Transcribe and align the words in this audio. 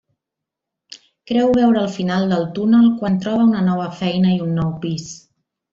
Creu 1.31 1.51
veure 1.59 1.83
el 1.83 1.93
final 1.99 2.27
del 2.33 2.49
túnel 2.57 2.91
quan 3.03 3.23
troba 3.27 3.47
una 3.53 3.65
nova 3.71 3.89
feina 4.03 4.37
i 4.37 4.43
un 4.49 4.61
nou 4.63 4.77
pis. 4.87 5.11